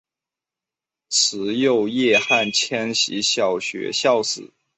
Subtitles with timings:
[1.09, 4.49] 慈幼叶汉千禧小学校史